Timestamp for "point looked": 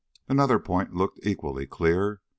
0.57-1.19